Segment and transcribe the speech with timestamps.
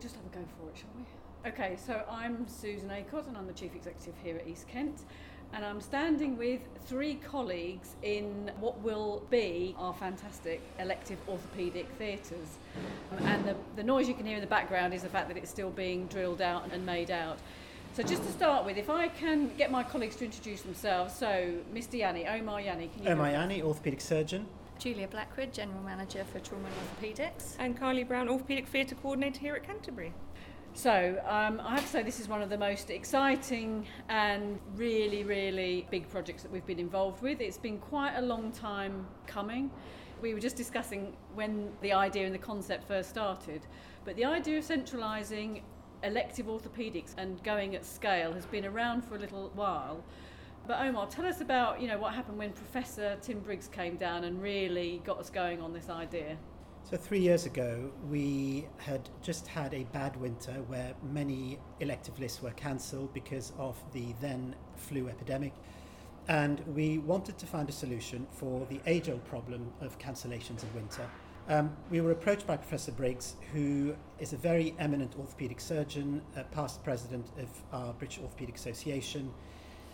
[0.00, 1.50] We'll just have a go for it, shall we?
[1.50, 5.02] Okay, so I'm Susan Acott and I'm the Chief Executive here at East Kent.
[5.52, 12.56] And I'm standing with three colleagues in what will be our fantastic elective orthopaedic theatres.
[13.24, 15.50] And the, the noise you can hear in the background is the fact that it's
[15.50, 17.38] still being drilled out and made out.
[17.92, 21.14] So just to start with, if I can get my colleagues to introduce themselves.
[21.14, 21.98] So, Mr.
[21.98, 23.10] Yanni, Omar Yanni, can you...
[23.10, 24.46] Omar Yanni, orthopaedic surgeon.
[24.80, 27.54] Julia Blackwood, General Manager for Trauma and Orthopaedics.
[27.58, 30.14] And Kylie Brown, Orthopaedic Theatre Coordinator here at Canterbury.
[30.72, 35.22] So, um, I have to say, this is one of the most exciting and really,
[35.22, 37.42] really big projects that we've been involved with.
[37.42, 39.70] It's been quite a long time coming.
[40.22, 43.66] We were just discussing when the idea and the concept first started,
[44.06, 45.62] but the idea of centralising
[46.02, 50.02] elective orthopaedics and going at scale has been around for a little while.
[50.70, 54.22] But Omar, tell us about you know what happened when Professor Tim Briggs came down
[54.22, 56.36] and really got us going on this idea.
[56.88, 62.40] So three years ago, we had just had a bad winter where many elective lists
[62.40, 65.54] were cancelled because of the then flu epidemic.
[66.28, 70.72] And we wanted to find a solution for the age old problem of cancellations in
[70.72, 71.10] winter.
[71.48, 76.44] Um, we were approached by Professor Briggs, who is a very eminent orthopaedic surgeon, a
[76.44, 79.34] past president of our British Orthopaedic Association,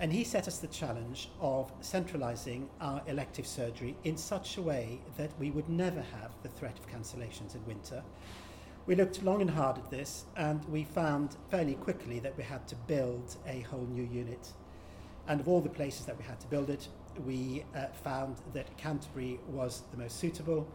[0.00, 4.98] and he set us the challenge of centralising our elective surgery in such a way
[5.18, 8.02] that we would never have the threat of cancellations in winter.
[8.86, 12.66] We looked long and hard at this, and we found fairly quickly that we had
[12.68, 14.48] to build a whole new unit.
[15.28, 16.88] And of all the places that we had to build it,
[17.26, 20.66] we uh, found that Canterbury was the most suitable.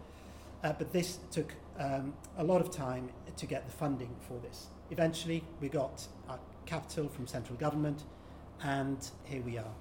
[0.64, 4.68] Uh, but this took um, a lot of time to get the funding for this.
[4.92, 8.04] Eventually, we got our capital from central government,
[8.64, 9.74] and here we are.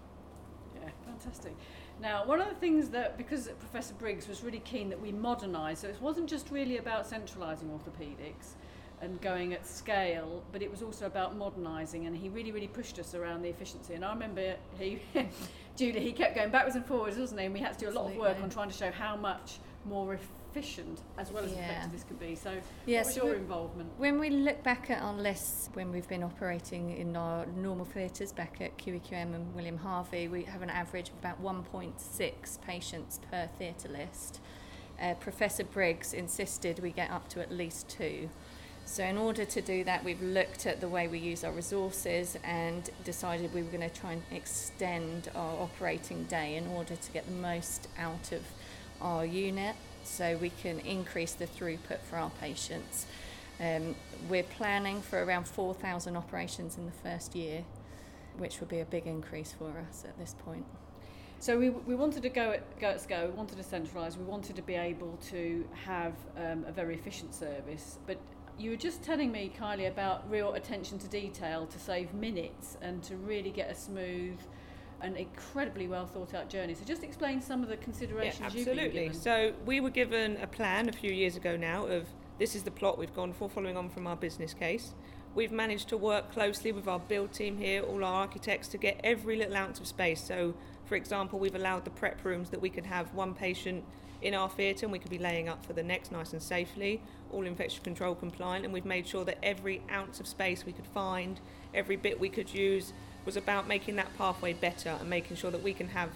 [0.74, 1.54] Yeah, fantastic.
[2.00, 5.80] Now, one of the things that, because Professor Briggs was really keen that we modernise,
[5.80, 8.54] so it wasn't just really about centralising orthopaedics
[9.00, 12.98] and going at scale, but it was also about modernising, and he really, really pushed
[12.98, 13.94] us around the efficiency.
[13.94, 15.00] And I remember he,
[15.76, 17.46] Julie, he kept going backwards and forwards, wasn't he?
[17.46, 19.58] And we had to do a lot of work on trying to show how much
[19.84, 21.58] more efficient as well as yeah.
[21.58, 22.34] effective this could be.
[22.36, 22.52] So,
[22.86, 23.90] yeah, what was your involvement?
[23.98, 28.32] When we look back at our lists, when we've been operating in our normal theatres
[28.32, 33.48] back at QEQM and William Harvey, we have an average of about 1.6 patients per
[33.58, 34.40] theatre list.
[35.00, 38.30] Uh, Professor Briggs insisted we get up to at least two.
[38.86, 42.36] So, in order to do that, we've looked at the way we use our resources
[42.44, 47.12] and decided we were going to try and extend our operating day in order to
[47.12, 48.42] get the most out of
[49.00, 49.74] our unit
[50.04, 53.06] so we can increase the throughput for our patients.
[53.58, 53.94] Um,
[54.28, 57.64] we're planning for around 4,000 operations in the first year,
[58.36, 60.66] which will be a big increase for us at this point.
[61.38, 64.24] So we, we wanted to go at, go at scale, we wanted to centralise, we
[64.24, 67.98] wanted to be able to have um, a very efficient service.
[68.06, 68.18] But
[68.58, 73.02] you were just telling me, Kylie, about real attention to detail to save minutes and
[73.04, 74.38] to really get a smooth
[75.04, 76.74] an incredibly well thought out journey.
[76.74, 79.12] So just explain some of the considerations yeah, absolutely.
[79.12, 82.06] So we were given a plan a few years ago now of
[82.38, 84.94] this is the plot we've gone for following on from our business case.
[85.34, 89.00] We've managed to work closely with our build team here, all our architects, to get
[89.04, 90.22] every little ounce of space.
[90.22, 90.54] So,
[90.86, 93.84] for example, we've allowed the prep rooms that we could have one patient
[94.22, 97.00] in our theatre and we could be laying up for the next nice and safely,
[97.32, 98.64] all infection control compliant.
[98.64, 101.40] And we've made sure that every ounce of space we could find,
[101.74, 102.92] every bit we could use,
[103.24, 106.10] was about making that pathway better and making sure that we can have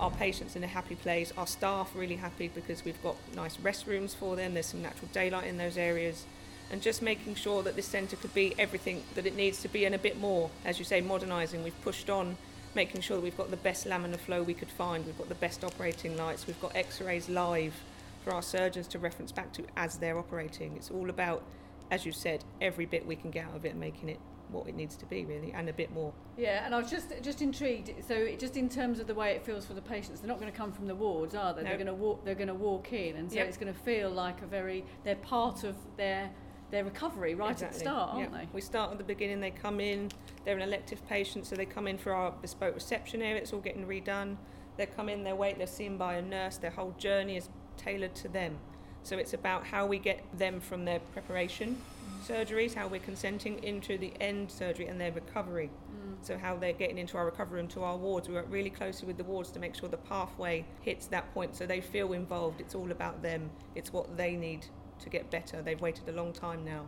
[0.00, 4.14] our patients in a happy place, our staff really happy because we've got nice restrooms
[4.14, 6.24] for them, there's some natural daylight in those areas,
[6.70, 9.84] and just making sure that this centre could be everything that it needs to be
[9.84, 10.50] and a bit more.
[10.64, 12.36] As you say, modernising, we've pushed on
[12.78, 15.34] making sure that we've got the best laminar flow we could find, we've got the
[15.34, 17.74] best operating lights, we've got x rays live
[18.22, 20.76] for our surgeons to reference back to as they're operating.
[20.76, 21.42] It's all about,
[21.90, 24.68] as you said, every bit we can get out of it and making it what
[24.68, 27.42] it needs to be really and a bit more yeah and i was just just
[27.42, 30.40] intrigued so just in terms of the way it feels for the patients they're not
[30.40, 31.68] going to come from the wards are they no.
[31.68, 33.46] they're going to walk they're going to walk in and so yep.
[33.46, 36.30] it's going to feel like a very they're part of their
[36.70, 37.66] their recovery right exactly.
[37.66, 40.10] at the start aren't they we start at the beginning they come in
[40.44, 43.60] they're an elective patient so they come in for our bespoke reception area it's all
[43.60, 44.36] getting redone
[44.76, 48.14] they come in they wait they're seen by a nurse their whole journey is tailored
[48.14, 48.58] to them
[49.02, 51.80] so it's about how we get them from their preparation
[52.26, 55.70] surgeries, how we're consenting into the end surgery and their recovery.
[55.90, 56.16] Mm.
[56.20, 58.28] So how they're getting into our recovery and to our wards.
[58.28, 61.56] We work really closely with the wards to make sure the pathway hits that point
[61.56, 62.60] so they feel involved.
[62.60, 63.50] It's all about them.
[63.74, 64.66] It's what they need
[65.00, 65.62] to get better.
[65.62, 66.86] They've waited a long time now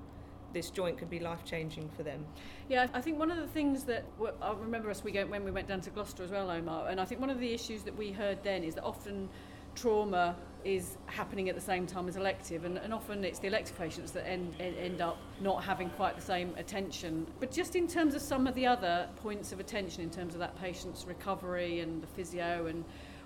[0.52, 2.24] this joint could be life changing for them.
[2.68, 4.04] Yeah, I think one of the things that
[4.42, 7.00] I remember us we go, when we went down to Gloucester as well, Omar, and
[7.00, 9.28] I think one of the issues that we heard then is that often
[9.74, 13.78] trauma is happening at the same time as elective, and, and often it's the elective
[13.78, 17.26] patients that end, end up not having quite the same attention.
[17.38, 20.40] But just in terms of some of the other points of attention, in terms of
[20.40, 22.84] that patient's recovery and the physio and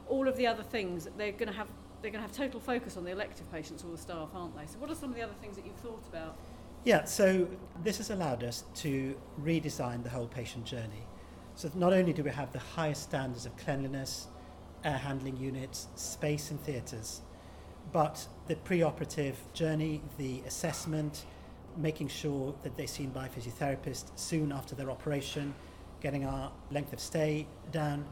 [0.08, 1.68] all of the other things, they're going to have
[2.04, 4.66] they're going to have total focus on the elective patients, or the staff, aren't they?
[4.66, 6.36] So, what are some of the other things that you've thought about?
[6.84, 7.48] Yeah, so
[7.82, 11.06] this has allowed us to redesign the whole patient journey.
[11.54, 14.26] So, not only do we have the highest standards of cleanliness,
[14.84, 17.22] air handling units, space in theatres,
[17.90, 21.24] but the preoperative journey, the assessment,
[21.78, 25.54] making sure that they're seen by a physiotherapist soon after their operation,
[26.02, 28.04] getting our length of stay down,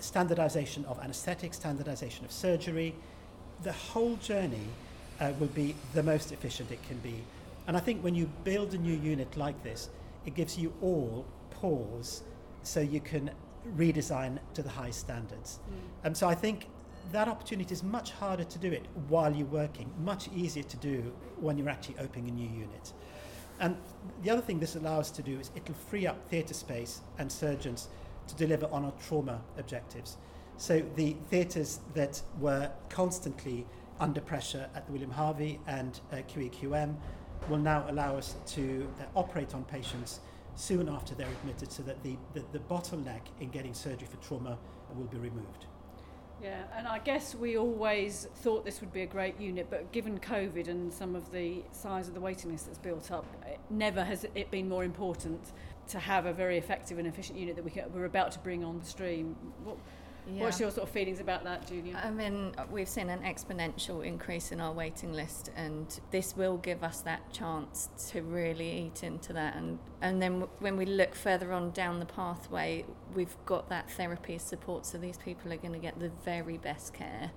[0.00, 2.92] standardization of anesthetic, standardization of surgery.
[3.62, 4.66] The whole journey
[5.20, 7.22] uh, will be the most efficient it can be.
[7.66, 9.88] And I think when you build a new unit like this,
[10.24, 12.22] it gives you all pause
[12.62, 13.30] so you can
[13.76, 15.58] redesign to the high standards.
[15.68, 16.06] Mm.
[16.06, 16.68] Um, so I think
[17.12, 21.12] that opportunity is much harder to do it while you're working, much easier to do
[21.40, 22.92] when you're actually opening a new unit.
[23.60, 23.76] And
[24.22, 27.88] the other thing this allows to do is it'll free up theatre space and surgeons
[28.28, 30.16] to deliver on our trauma objectives.
[30.58, 33.66] So the theatres that were constantly
[34.00, 36.94] under pressure at the William Harvey and uh, QEQM
[37.48, 40.20] will now allow us to uh, operate on patients
[40.54, 44.58] soon after they're admitted so that the, the, the bottleneck in getting surgery for trauma
[44.96, 45.66] will be removed.
[46.42, 50.18] Yeah, and I guess we always thought this would be a great unit, but given
[50.18, 53.24] COVID and some of the size of the waiting list that's built up,
[53.70, 55.52] never has it been more important
[55.88, 58.78] to have a very effective and efficient unit that we we're about to bring on
[58.78, 59.34] the stream.
[59.64, 59.78] What,
[60.28, 60.42] yeah.
[60.42, 62.00] What's your sort of feelings about that, Julia?
[62.02, 66.82] I mean, we've seen an exponential increase in our waiting list, and this will give
[66.82, 69.54] us that chance to really eat into that.
[69.54, 72.84] And, and then when we look further on down the pathway,
[73.14, 76.92] we've got that therapy support, so these people are going to get the very best
[76.92, 77.30] care.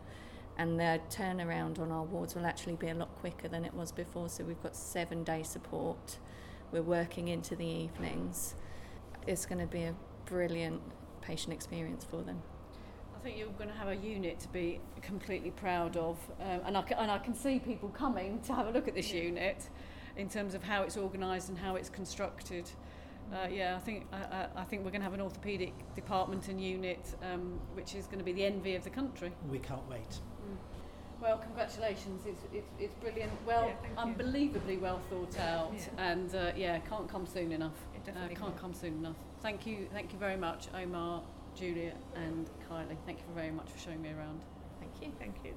[0.57, 3.91] And their turnaround on our wards will actually be a lot quicker than it was
[3.93, 4.27] before.
[4.27, 6.17] So we've got seven day support.
[6.71, 8.55] We're working into the evenings.
[9.25, 9.95] It's going to be a
[10.25, 10.81] brilliant
[11.21, 12.41] patient experience for them.
[13.19, 16.77] I think you're going to have a unit to be completely proud of, um, and,
[16.77, 19.23] I can, and I can see people coming to have a look at this yeah.
[19.23, 19.69] unit
[20.15, 22.69] in terms of how it's organised and how it's constructed.
[23.33, 26.63] Uh, yeah, I think I, I think we're going to have an orthopaedic department and
[26.63, 29.33] unit, um, which is going to be the envy of the country.
[29.51, 30.09] We can't wait.
[30.09, 30.55] Mm.
[31.21, 32.23] Well, congratulations!
[32.25, 33.33] It's, it's, it's brilliant.
[33.45, 34.79] Well, yeah, unbelievably you.
[34.79, 36.11] well thought out, yeah.
[36.11, 37.75] and uh, yeah, can't come soon enough.
[37.93, 39.17] It uh, can't come soon enough.
[39.41, 41.21] Thank you, thank you very much, Omar.
[41.55, 42.97] Julia and Kylie.
[43.05, 44.45] Thank you very much for showing me around.
[44.79, 45.13] Thank you.
[45.19, 45.55] Thank you.